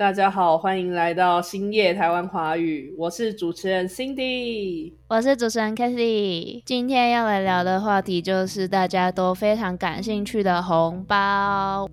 [0.00, 6.62] 大家好，欢迎来到星夜台湾华语，我是主持人 Cindy，我是主持人 Kathy。
[6.64, 11.86] 今天要来聊的话题就是大家都非常感兴趣的红包。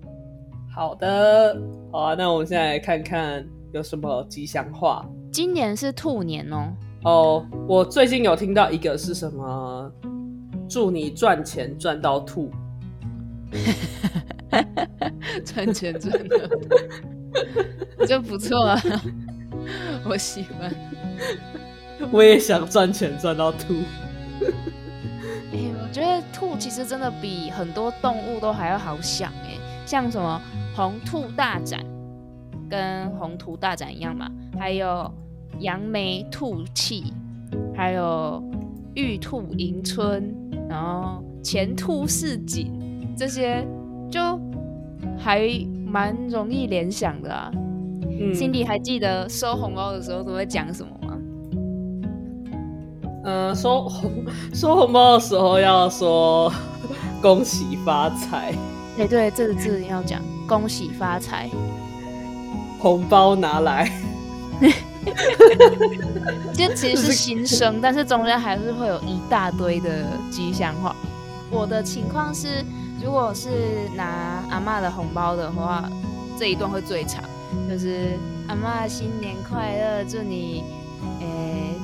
[0.74, 1.54] 好的，
[1.92, 5.06] 好啊，那我们现在来看看有什么吉祥话。
[5.30, 6.72] 今年是兔年哦。
[7.04, 9.92] 哦，我最近有听到一个是什么？
[10.66, 12.50] 祝你赚钱赚到吐。
[15.44, 16.36] 赚钱赚到
[17.98, 18.80] 吐，就不错啊，
[20.04, 20.72] 我喜欢。
[22.12, 23.74] 我也想赚钱赚到吐。
[25.52, 30.40] 哎，我觉得兔其实真的比很多动物都还要好想哎，像什么
[30.76, 31.84] 红兔大展，
[32.70, 35.10] 跟红兔大展一样嘛，还有
[35.58, 37.12] 扬眉吐气，
[37.74, 38.42] 还有
[38.94, 40.32] 玉兔迎春，
[40.68, 42.70] 然后前兔似锦，
[43.16, 43.66] 这些
[44.10, 44.38] 就
[45.18, 45.40] 还
[45.88, 47.50] 蛮容易联想的啊。
[48.34, 51.14] Cindy 还记得收红包的时候都会讲什么吗？
[53.24, 54.10] 嗯，收红
[54.52, 56.52] 收红包的时候要说
[57.22, 58.52] 恭喜发财。
[58.98, 61.48] 哎，对，这个字要讲恭喜发财。
[62.78, 63.90] 红包拿来。
[66.52, 70.94] 这其实是新生， 但是中间还是会有一大堆的吉祥话。
[71.50, 72.64] 我的情况是，
[73.02, 75.88] 如果是拿阿妈的红包的话，
[76.38, 77.22] 这一段会最长，
[77.68, 78.18] 就是
[78.48, 80.64] 阿妈新年快乐，祝你
[81.20, 81.74] 诶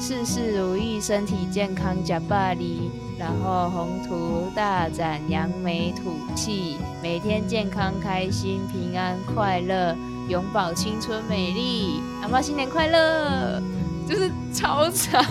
[0.00, 9.96] 事事如意，身体健康，假巴黎，然后宏图大展，扬眉吐气，每天健康开心，平安快乐。
[10.26, 13.62] 永葆青春美丽，阿妈新年快乐！
[14.08, 15.22] 就是超长，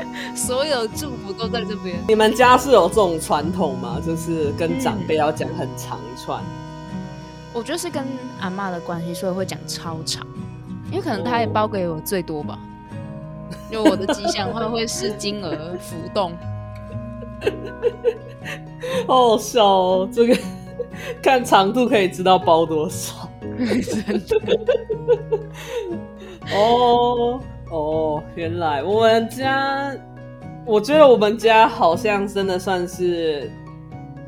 [0.34, 1.96] 所有祝福都在这边。
[2.08, 4.00] 你们家是有这种传统吗？
[4.04, 6.42] 就是跟长辈要讲很长一串。
[7.52, 8.04] 我觉得是跟
[8.40, 10.26] 阿妈的关系，所以会讲超长，
[10.90, 12.58] 因为可能他也包给我最多吧。
[13.70, 16.32] 就我的吉祥话会是金额浮动，
[19.06, 20.08] 好好笑哦！
[20.12, 20.36] 这个
[21.22, 23.28] 看长度可以知道包多少。
[26.52, 27.40] 哦
[27.70, 29.92] 哦，原来我们家，
[30.64, 33.50] 我觉得我们家好像真的算是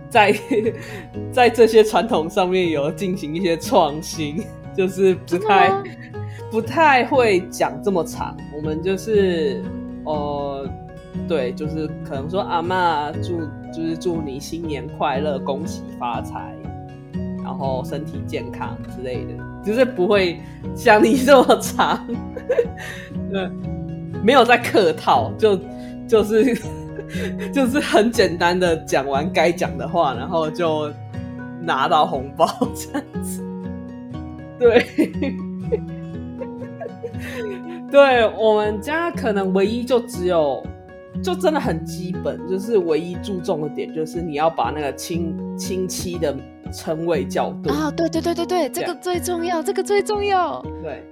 [0.08, 0.34] 在
[1.32, 4.42] 在这些传统上面有进行一些创新，
[4.76, 5.82] 就是不太
[6.50, 8.36] 不太会讲这么长。
[8.56, 9.62] 我们就是
[10.04, 10.68] 呃，
[11.28, 13.40] 对，就是可能说阿妈祝
[13.72, 16.54] 就是祝你新年快乐，恭喜发财。
[17.42, 19.32] 然后身体健康之类的，
[19.64, 20.38] 就是不会
[20.72, 22.06] 像你这么长，
[23.32, 23.48] 对，
[24.22, 25.58] 没有在客套，就
[26.08, 26.54] 就是
[27.52, 30.92] 就是很简单的讲完该讲的话，然后就
[31.62, 33.42] 拿到红包这样子。
[34.58, 34.86] 对，
[37.90, 40.62] 对我们家可能唯一就只有，
[41.22, 46.34] 就真的很基本，就是唯一注重的点就是你要把那个亲亲戚的。
[46.72, 50.64] 称谓叫对啊，对对对对对，这个最重要，这个最重要。
[50.80, 51.02] 对，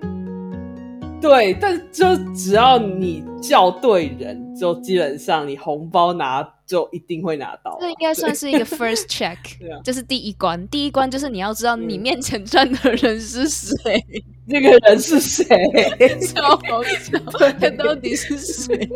[1.21, 7.77] 对，但就只要你叫对人，就基本上你红包拿就一定会拿到。
[7.81, 9.37] 这应该算是一个 first check，
[9.83, 10.67] 这是第一关。
[10.69, 14.05] 第一关就是你要知道你面前站的人是谁，
[14.47, 15.45] 那个人是谁，
[16.35, 17.19] 超好笑，
[17.59, 18.89] 他到底是谁？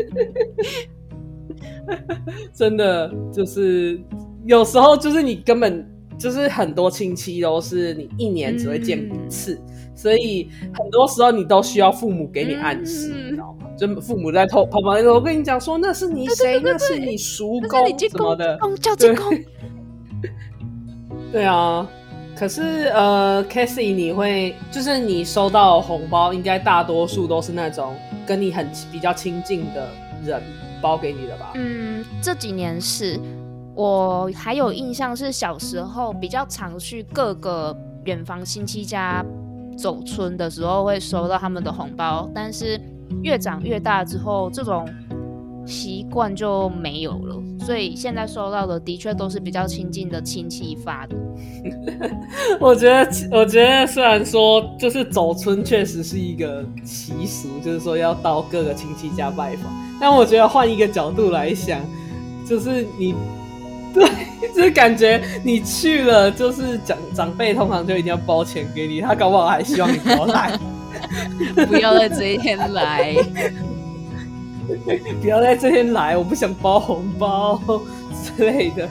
[2.54, 4.00] 真的就是
[4.46, 5.91] 有时候就是你根本。
[6.18, 9.60] 就是很多亲戚都是你一年只会见一次，
[9.94, 13.66] 所以很多时候你都需要父母给你暗示，你知道吗？
[13.76, 19.36] 就父母在偷跑跑，我跟你讲说那是你谁，那是你叔公什么的，叫舅公。
[21.32, 21.88] 对啊，
[22.36, 27.94] 可是呃，Cassie，你会就是你收到红包，应该大多数都是那种
[28.26, 29.88] 跟你很比较亲近的
[30.24, 30.42] 人
[30.82, 31.52] 包给你的吧？
[31.54, 33.18] 嗯，这几年是。
[33.74, 37.74] 我还有印象是小时候比较常去各个
[38.04, 39.24] 远房亲戚家
[39.78, 42.78] 走村的时候会收到他们的红包，但是
[43.22, 44.86] 越长越大之后，这种
[45.64, 47.42] 习惯就没有了。
[47.60, 51.16] 所以现在收到的的确都是比较亲近的亲戚发的。
[52.60, 61.80] 我觉得，我觉得虽然说就是走村确实是一个习俗，就是说要到各个亲戚家拜访，但我觉得换一个角度来想，
[62.46, 63.14] 就是你。
[63.94, 70.58] 对，就是感觉你去了，就是长长辈通常就一定要包钱给你，他搞不好还希望你不要来，
[71.68, 73.14] 不要在这一天来，
[75.20, 77.60] 不要在这天来，我不想包红包
[78.24, 78.88] 之类的。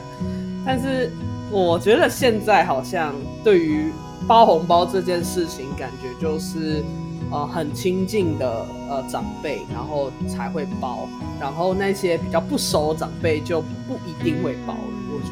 [0.64, 1.10] 但是
[1.50, 3.12] 我觉得现在好像
[3.42, 3.90] 对于
[4.28, 6.84] 包红包这件事情，感觉就是
[7.30, 11.08] 呃很亲近的呃长辈，然后才会包，
[11.40, 14.76] 然后那些比较不熟的长辈就不一定会包。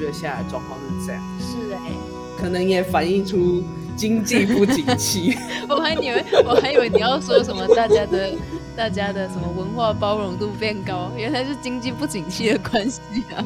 [0.01, 1.93] 我觉得现在状况是这样，是哎，
[2.41, 3.63] 可能也反映出
[3.95, 5.37] 经济不景气。
[5.69, 8.31] 我还以为我还以为你要说什么，大家的
[8.75, 13.03] 大家的什么文化包容度变高，原来是经济不景气的关系
[13.37, 13.45] 啊。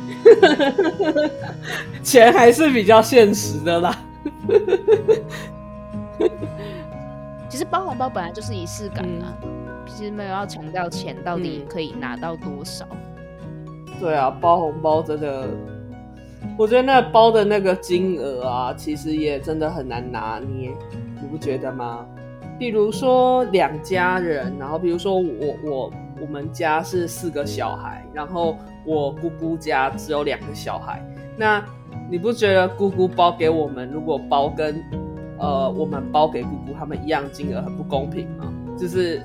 [2.04, 3.98] 钱还是比较现实的啦。
[7.50, 9.34] 其实包红包本来就是仪式感啊，
[9.88, 12.86] 其实没有要强调钱到底可以拿到多少。
[13.98, 15.48] 对啊，包红包真的，
[16.56, 20.70] 我觉得那包的那个金额啊，其实也真的很难拿捏，
[21.20, 22.06] 你不觉得吗？
[22.58, 28.56] 比如说两家人，然后比如说我我我们家是四个小孩，然后
[28.86, 31.04] 我姑姑家只有两个小孩，
[31.36, 31.64] 那。
[32.10, 34.76] 你不觉得姑姑包给我们，如果包跟
[35.38, 38.52] 呃我们包给姑姑他们一样金额很不公平吗？
[38.76, 39.22] 就是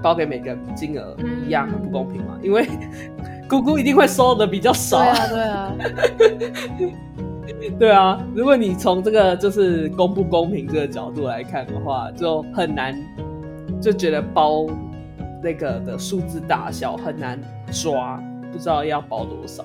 [0.00, 2.38] 包给每个金额一样很不公平吗？
[2.40, 2.64] 因为
[3.50, 5.00] 姑姑一定会收的比较少。
[5.00, 5.76] 对啊，对啊，
[7.80, 8.24] 对啊。
[8.32, 12.94] 如果你从这个就是公不公平这个角度来看的话，就很难
[13.82, 14.66] 就觉得包
[15.42, 17.36] 那个的数字大小很难
[17.72, 19.64] 抓，不知道要包多少。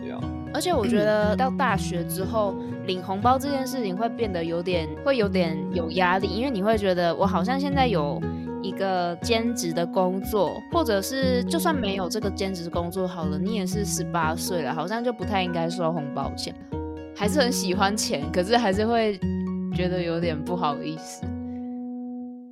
[0.00, 0.18] 对啊
[0.54, 2.54] 而且我觉得到大学之后
[2.86, 8.18] 领红包这件事情会变得有点会有点有压力，因为你会觉得我好像现在有
[8.64, 16.54] 一个兼职的工作，或者是就算没有这个兼职工作好了，你也是十八岁了，好像就不太应该收红包钱。
[17.16, 19.20] 还是很喜欢钱，可是还是会
[19.76, 21.22] 觉得有点不好意思，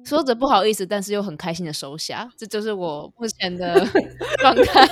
[0.04, 3.84] 说着不好意思，但是又很开心的收下，这就是我目前的
[4.38, 4.86] 状态。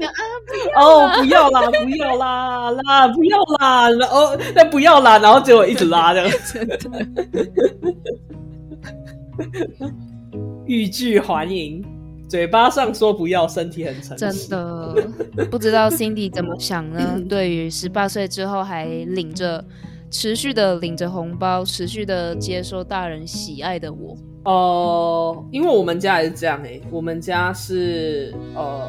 [0.76, 6.58] 哦，不要啦，不要啦，啦，不要啦，然后那不要啦，然后结果一直拉这样子，
[10.66, 11.84] 欲拒还迎，
[12.28, 14.48] 嘴巴上说不要，身体很诚实。
[14.48, 15.08] 真的
[15.50, 17.20] 不知道 Cindy 怎么想呢？
[17.28, 19.64] 对于十八岁之后还领着
[20.10, 28.88] 持续的领着红包，持续的接受大人喜爱的我，哦，因为我们家也是这样哎，我们家是呃。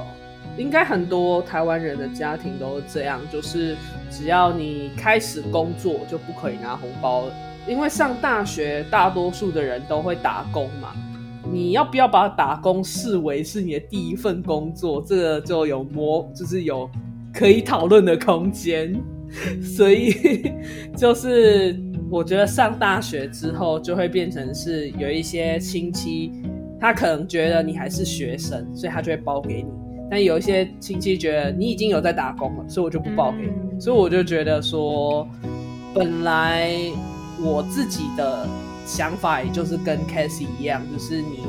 [0.57, 3.73] 应该很多台湾人的家庭都是这样，就是
[4.09, 7.23] 只要你开始工作就不可以拿红包，
[7.67, 10.93] 因为上大学大多数的人都会打工嘛。
[11.51, 15.01] 你要不要把打工视为是你的第一份工作？
[15.01, 16.89] 这个就有模，就是有
[17.33, 18.95] 可以讨论的空间。
[19.63, 20.51] 所以
[20.95, 21.77] 就是
[22.09, 26.31] 我觉得上大学之后就会变成是有一些亲戚，
[26.79, 29.69] 他可能觉得你还是学生，所以他就会包给你。
[30.09, 33.79] 但有一些亲戚觉得你已经有在打工了，所以我就不报给你。
[33.79, 35.25] 所以我就觉得说，
[35.93, 36.71] 本来
[37.41, 38.47] 我自己的
[38.85, 41.45] 想法也就是跟 Cassie 一样，就是你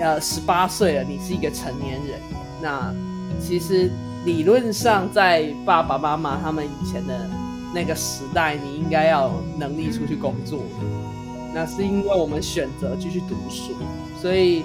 [0.00, 2.20] 呃十八岁了，你是一个成年人，
[2.62, 2.94] 那
[3.40, 3.90] 其实
[4.24, 7.28] 理论上在爸爸妈妈他们以前的
[7.74, 10.60] 那个时代，你应该要有能力出去工作。
[11.52, 13.72] 那是因为我们选择继续读书，
[14.20, 14.62] 所以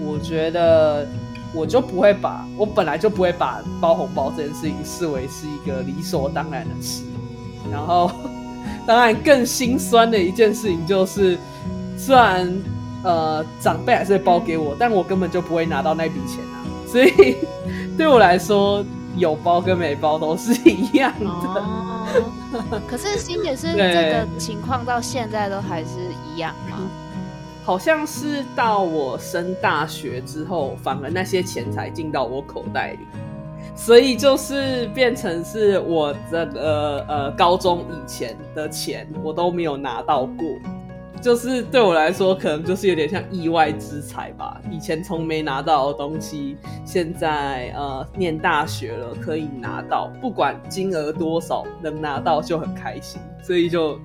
[0.00, 1.06] 我觉得。
[1.54, 7.02] 我就不会把我本来就不会把包红包这件事情视为是一个理所当然的事，
[7.70, 8.10] 然后
[8.86, 11.38] 当然更心酸的一件事情就是，
[11.96, 12.52] 虽然
[13.04, 17.36] 呃长辈还是会包给我，但我根本就不会拿到那笔钱啊，所以
[17.96, 18.84] 对我来说
[19.16, 21.62] 有包跟没包都是一样的。
[22.86, 25.88] 可是欣姐是 这个情况到现在都还是
[26.34, 26.78] 一样吗？
[27.64, 33.06] 好像是到我升大学之后，反而那些钱才进到我口袋里，
[33.74, 40.46] 所以就是变成是我这呃呃高中以前的钱我都没有拿到过，
[41.20, 44.60] 就是对我来说可能就是有点像意外之财吧。
[44.70, 53.98] 以前从没拿到的东西，现在呃念大学了可以拿到，不管金额多少能拿到就很开心，所以就。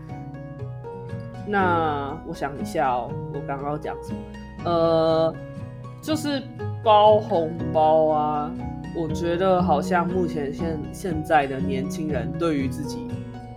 [1.50, 4.20] 那我想一下哦，我刚刚讲什么？
[4.66, 5.34] 呃，
[6.02, 6.42] 就是
[6.84, 8.52] 包红包啊。
[8.98, 13.08] 我觉得好像目前现现在的年轻人对于自己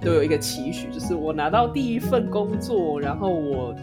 [0.02, 3.75] 都有一个期许，就是我拿到第一份工作，然后我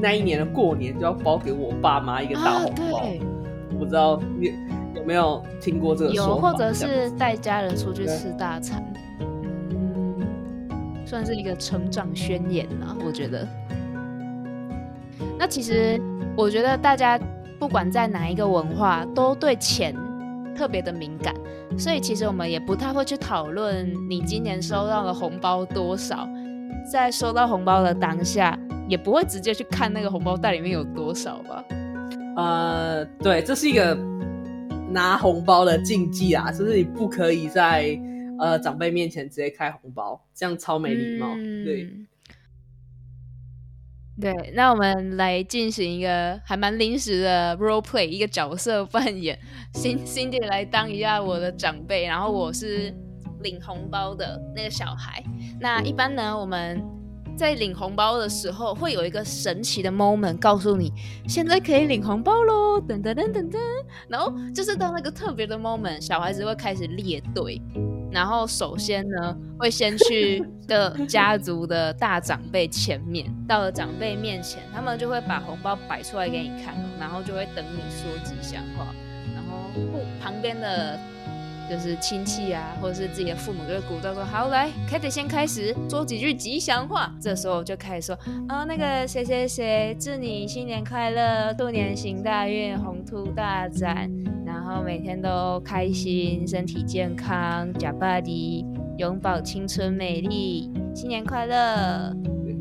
[0.00, 3.02] 那一年的过年就要包给我爸妈一个大红包。
[3.72, 4.52] 我不知道你
[4.94, 6.48] 有没有听过这个说法？
[6.48, 8.84] 有，或者是带家人出去吃大餐。
[11.06, 13.48] 算是一个成长宣言啊，我觉得。
[15.38, 15.98] 那其实
[16.36, 17.18] 我觉得大家
[17.58, 19.94] 不管在哪一个文化，都对钱
[20.58, 21.32] 特别的敏感，
[21.78, 26.28] 所以其实我们也不太会去讨论你今年收到的红包多少，
[26.92, 31.64] 在收到红包的当下，也不会直接去看那个红包袋里面有多少吧？
[32.36, 33.96] 呃，对，这是一个
[34.90, 37.96] 拿红包的禁忌啊，就是你不可以在
[38.40, 41.34] 呃长辈面前直接开红包，这样超没礼貌。
[41.64, 41.88] 对。
[44.20, 49.38] 对，那我们来进行一个还蛮临时的 role play，一个角色扮演。
[49.74, 52.92] 辛 Cindy 来当一下我的长辈，然后我是
[53.42, 55.22] 领红包的那个小孩。
[55.60, 56.82] 那一般呢，我们
[57.36, 60.92] 在领红包的时候会有一个神奇的 moment，告诉你
[61.28, 63.58] 现在可以领红包喽，噔噔噔噔噔。
[64.08, 67.62] 然后就是到那个特别的 moment，小孩子会开始列队。
[68.10, 78.86] 然后首先呢，会先去 的家族的大长辈前面，到了长辈面前，他们就会把红包摆出来给你看，然后就会等你说吉祥话，
[79.34, 79.70] 然后
[80.20, 80.98] 旁边的。
[81.68, 94.10] 就是亲戚啊，或者是自己的父母，就会鼓噪说：“好，来 k a t 先开始说几句吉祥话。”这时候就开始说：“啊，那个谁谁谁，祝你新年快乐，兔年行大运，宏图大展，
[94.46, 98.64] 然后每天都开心，身体健康，假巴迪，
[98.96, 102.14] 永葆青春美丽，新年快乐。”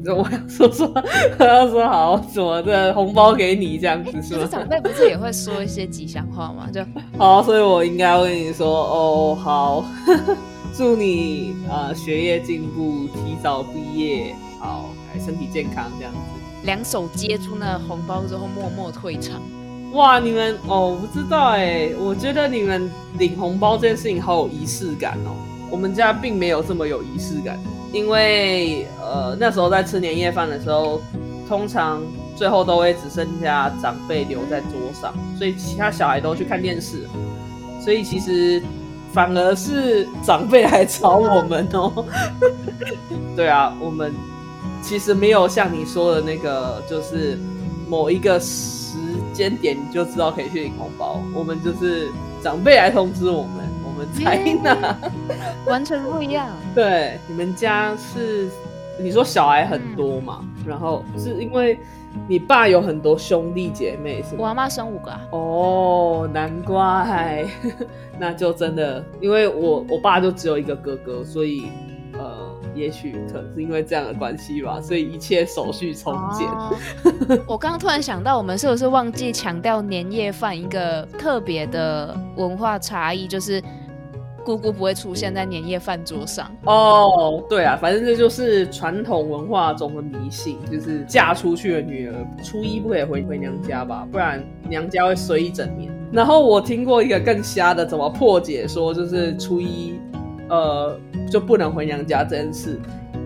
[0.06, 0.92] 我要说说，
[1.40, 4.48] 我要说好什么的红包给你这样子是吗？
[4.50, 6.70] 长辈不是也会说一些吉祥话吗？
[6.72, 6.82] 就
[7.18, 9.86] 好，所以我应该会跟你说哦，好，
[10.74, 14.86] 祝你啊学业进步，提早毕业，好，
[15.24, 16.20] 身体健康这样子。
[16.64, 19.42] 两手接住那红包之后，默默退场。
[19.94, 25.32] 哇，你们哦，我不知道哎，我觉得你们领红包这件事情好有仪式感哦。
[25.70, 27.58] 我们家并没有这么有仪式感。
[27.98, 31.02] 因为呃那时候在吃年夜饭的时候，
[31.48, 32.00] 通常
[32.36, 37.08] 最后都会只剩下长辈留在桌上，所以其他小孩都去看电视，
[37.84, 38.62] 所以其实
[39.12, 42.06] 反而是长辈来找我们哦。
[43.36, 44.14] 对啊，我们
[44.84, 47.36] 其实没有像你说的那个，就是
[47.90, 48.96] 某一个时
[49.34, 52.12] 间点你就知道可以去领红包，我们就是
[52.44, 53.67] 长辈来通知我们。
[53.98, 54.96] 我们猜呢，
[55.66, 56.50] 完全不一样。
[56.76, 58.48] 对，你们家是
[59.00, 60.46] 你说小孩很多嘛？
[60.68, 61.80] 然后是因为
[62.28, 64.38] 你爸有很多兄弟姐妹，是吗？
[64.38, 65.10] 我阿妈生五个。
[65.10, 67.44] 啊哦，难怪，
[68.20, 71.72] 那就真的，因为我我爸就只有一个哥哥，所以
[72.14, 76.48] 呃，也许可能是因为这样的关系吧，所以一切手续从简。
[77.48, 83.60] 我刚刚突然想到，我们是不是忘记强调年夜饭一个特别的文化差异，就是。
[84.48, 87.44] 姑姑不会出现在年夜饭桌上哦。
[87.50, 95.92] 对啊，反正这就是传统文化中的迷信，就是嫁出去的女儿初一不可以回回娘家吧，不然娘家会衰一整年。
[96.14, 100.00] 然后我听过一个更瞎的，怎么破解说就是初一
[100.48, 100.98] 呃
[101.30, 102.80] 就不能回娘家这件事，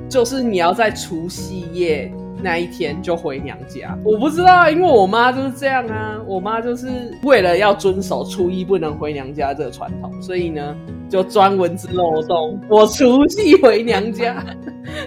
[0.09, 2.11] 就是你要在除夕夜。
[2.41, 6.19] 那一天就回娘家，我不知道，因为我妈就是这样啊。
[6.27, 6.87] 我妈就是
[7.23, 10.75] 为了要遵守初一不能回娘家这个传统，所以呢
[11.09, 14.43] 就钻文字漏洞，我除夕回娘家。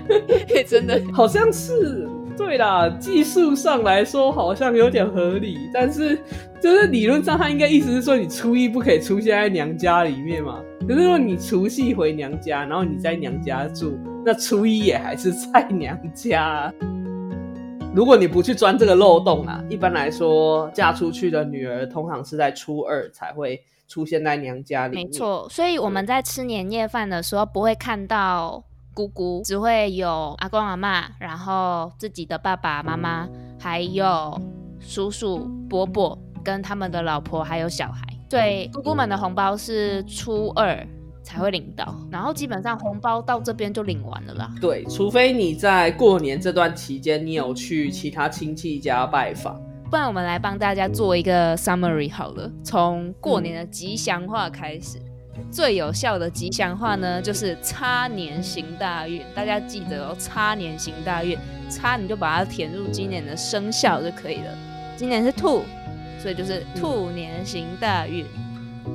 [0.69, 6.19] 真的好像是对啦，技术上来说好像有点合理，但是
[6.61, 10.61] 就是理论上他应该意思是说你初一不可以出现在娘家里面嘛。
[10.87, 16.73] 可是如果你除夕回娘家，然后你在娘家住，那初一也还是在娘家。
[17.95, 24.97] 如果你不去钻这个漏洞啊，一般来说，嫁出去的女儿通常是在初二才会出现在娘家里。
[24.97, 28.61] 没错，所以我们在吃年夜饭的时候不会看到
[28.93, 33.29] 姑姑，只会有阿公阿妈，然后自己的爸爸妈妈，
[33.61, 34.37] 还有
[34.81, 38.03] 叔叔伯伯跟他们的老婆还有小孩。
[38.29, 40.85] 对，姑姑们的红包是初二。
[41.25, 44.55] 才会领到，然后基本上红包到这边就领完了啦。
[44.61, 49.59] 对，除非你在过年这段期间，你有去其他亲戚家拜访，
[49.91, 52.53] 不然我们来帮大家做一个 summary 好了。
[52.63, 54.99] 从过年的吉祥话开始，
[55.51, 59.23] 最有效的吉祥话呢，就是差年行大运。
[59.35, 61.39] 大家记得哦，差年行大运，
[61.71, 64.53] 差你就把它填入今年的生肖就可以了。
[64.95, 65.63] 今年是兔，
[66.21, 68.27] 所以就是兔年行大运。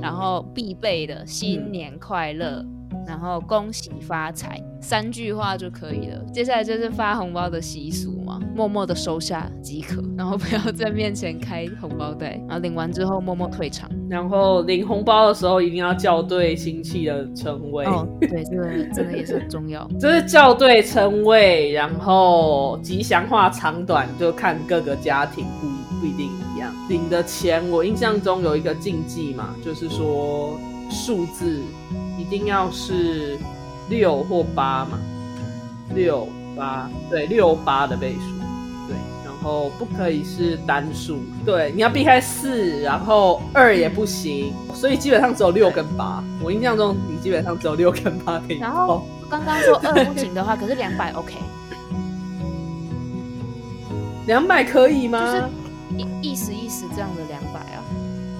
[0.01, 2.65] 然后必备的新年快乐，
[3.07, 6.23] 然后恭喜发财，三句话就可以了。
[6.33, 13.89] 接下来就是发红包的习俗嘛，默默的收下即可，然后不要在面前开红包袋，然后领完之后默默退场。
[14.09, 17.85] 然后领红包的时候一定要校对亲戚的称谓。
[17.85, 19.87] 哦，对，这个真的也是很重要。
[19.99, 25.67] 就是校对称谓，然后吉祥话长短就看各个家庭不
[25.99, 26.31] 不一定。
[26.89, 31.61] 领的钱，我印象中有一个禁忌嘛，就是说数字
[32.17, 33.37] 一定要是
[33.89, 34.99] 六或八嘛，
[35.95, 36.27] 六
[36.57, 46.23] 八，对，六八的倍数，对，然后不可以是单数，对，你要避开四，然后二也不行，所以基本上只有六跟八。
[46.43, 51.35] 我印象中你基本上只有六跟八可以然后刚刚说二不行的话，可是两百 OK，
[54.25, 55.25] 两百可以吗？
[55.25, 55.43] 就是
[55.97, 56.58] 意意思意思
[56.99, 57.79] 这样的两百啊，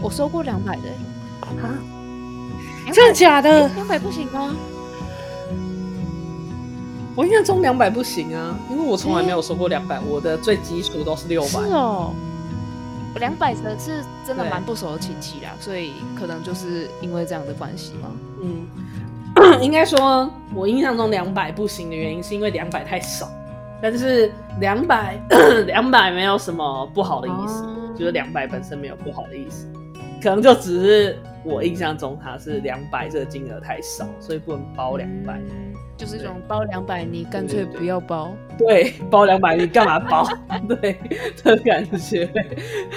[0.02, 0.82] 我收过两百的。
[0.82, 1.80] 欸，啊，
[2.92, 3.70] 真的假的？
[3.70, 4.54] 两百不行吗？
[7.16, 11.48] 我印象中两百不行啊，因为我从来没有收过两百，我的最基础都是六百。
[11.48, 11.64] 是百。
[11.70, 12.14] 哦，
[13.18, 18.10] 两百的是真的对蛮不熟的亲戚啦，所以可能就是因为这样的关系嘛。
[18.44, 18.68] 嗯，
[19.64, 23.30] 应该说，我印象中两百不行的原因是因为两百太少，
[23.82, 25.18] 但是两百
[25.66, 29.68] 两百没有什么不好的意思，哦就是两百本身没有不好的意思，
[30.24, 35.38] 可能就只是我印象中它是两百这个金额太少，所以不能包两百。
[35.98, 38.34] 就是这种包两百，你干脆不要包。
[38.58, 40.26] 对，包两百你干嘛包？
[40.66, 40.98] 对，
[41.36, 42.30] 这感觉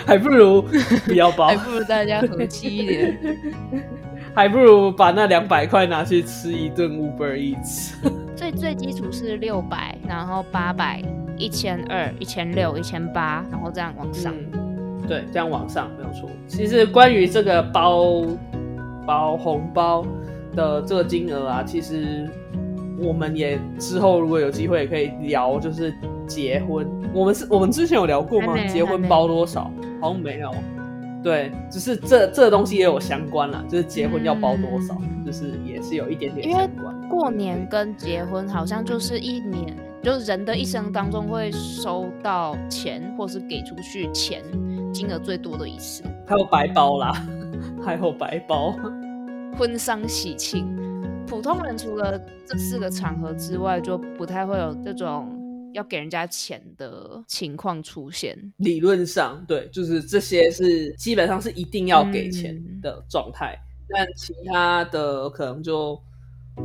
[0.07, 0.63] 还不如
[1.05, 3.19] 不要包还，不如大家和气一点。
[4.35, 7.95] 还不如把那两百块拿去吃一顿 Uber Eats。
[8.37, 11.03] 最最基础是六百，然后八百、
[11.37, 14.33] 一千二、一千六、一千八，然后这样往上。
[14.53, 14.62] 嗯，
[15.09, 16.29] 对，这样往上没有错。
[16.47, 18.25] 其实关于这个包
[19.07, 20.07] 包红包
[20.55, 22.29] 的这个金额啊，其实
[22.99, 25.93] 我们也之后如果有机会也可以聊，就是
[26.27, 26.87] 结婚。
[27.13, 29.71] 我们是我们之前有聊过吗结婚包多少？
[30.01, 30.51] 好像没有。
[31.23, 37.09] 对，只是这这东西也有相关啦，就是结婚要包多少，嗯就是也是有一点点因为相关。
[37.09, 44.43] 过年跟结婚好像就是一年，就是人的一生当中会收到钱或是给出去钱
[44.93, 46.03] 金额最多的一次。
[46.27, 47.13] 还有白包啦，
[47.85, 48.75] 还有白包。
[49.59, 50.67] 婚丧喜庆，
[51.27, 58.37] 普通人除了这四个场合之外，就不太会有这种要给人家钱的情况出现。
[58.57, 66.01] 理论上，对，就是这些是基本上是一定要给钱嗯的状态，但其他的可能就，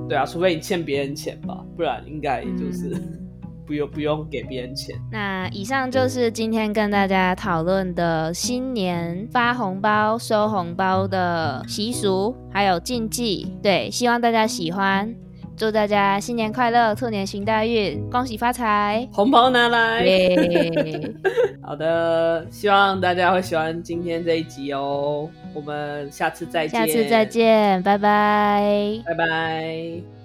[0.07, 3.26] 对啊，除非你欠别人钱吧，不然应该也就是、嗯
[3.67, 4.95] 不用不用给别人钱。
[5.11, 13.53] 那以上就是今天跟大家讨论的新年发红包、收红包的习俗，还有禁忌。
[13.61, 15.13] 对，希望大家喜欢，
[15.57, 19.07] 祝大家新年快乐，兔年行大运，恭喜发财！
[19.11, 20.05] 红包拿来。
[20.05, 21.13] 耶！
[21.61, 25.29] 好的，希望大家会喜欢今天这一集哦。
[25.53, 29.01] 我们下次再见，下次再，见，拜拜。
[29.05, 30.16] 拜拜。